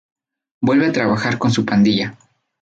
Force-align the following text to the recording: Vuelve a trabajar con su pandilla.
Vuelve 0.63 0.87
a 0.87 0.91
trabajar 0.91 1.37
con 1.37 1.51
su 1.51 1.63
pandilla. 1.63 2.17